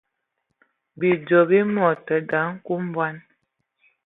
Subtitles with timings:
[0.99, 3.13] Bidzɔ bi mɔ tə daŋ ekud bɔŋ.